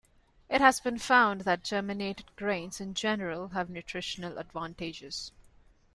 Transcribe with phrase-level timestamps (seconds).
[0.49, 5.31] It has been found that germinated grains in general have nutritional advantages.